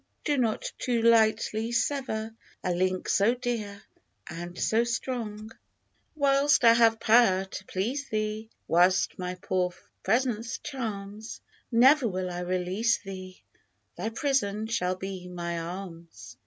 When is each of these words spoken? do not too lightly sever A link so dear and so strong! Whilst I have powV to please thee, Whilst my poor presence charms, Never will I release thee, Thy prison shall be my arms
do 0.25 0.35
not 0.35 0.71
too 0.79 0.99
lightly 1.03 1.71
sever 1.71 2.33
A 2.63 2.73
link 2.73 3.07
so 3.07 3.35
dear 3.35 3.83
and 4.27 4.57
so 4.57 4.83
strong! 4.83 5.51
Whilst 6.15 6.63
I 6.63 6.73
have 6.73 6.97
powV 6.99 7.47
to 7.51 7.65
please 7.65 8.09
thee, 8.09 8.49
Whilst 8.67 9.19
my 9.19 9.35
poor 9.35 9.75
presence 10.01 10.57
charms, 10.57 11.39
Never 11.71 12.07
will 12.07 12.31
I 12.31 12.39
release 12.39 12.97
thee, 12.97 13.43
Thy 13.95 14.09
prison 14.09 14.65
shall 14.65 14.95
be 14.95 15.27
my 15.27 15.59
arms 15.59 16.35